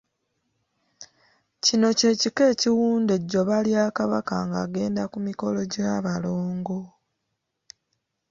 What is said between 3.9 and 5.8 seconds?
Kabaka ng'agenda ku mikolo